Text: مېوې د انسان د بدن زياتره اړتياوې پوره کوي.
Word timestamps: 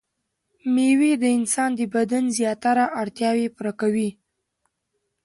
مېوې 0.73 1.11
د 1.21 1.23
انسان 1.37 1.69
د 1.79 1.81
بدن 1.95 2.23
زياتره 2.37 2.85
اړتياوې 3.01 3.47
پوره 3.55 3.73
کوي. 3.81 4.09